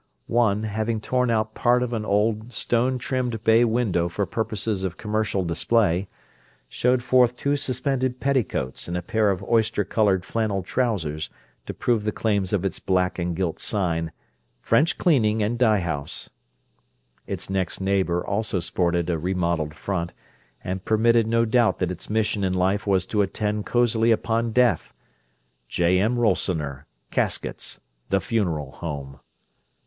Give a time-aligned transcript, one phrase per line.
[0.25, 4.97] One, having torn out part of an old stone trimmed bay window for purposes of
[4.97, 6.07] commercial display,
[6.67, 11.29] showed forth two suspended petticoats and a pair of oyster coloured flannel trousers
[11.67, 14.11] to prove the claims of its black and gilt sign:
[14.59, 16.31] "French Cleaning and Dye House."
[17.27, 20.15] Its next neighbour also sported a remodelled front
[20.63, 24.95] and permitted no doubt that its mission in life was to attend cosily upon death:
[25.67, 25.99] "J.
[25.99, 26.17] M.
[26.17, 26.87] Rolsener.
[27.11, 27.81] Caskets.
[28.09, 29.19] The Funeral Home."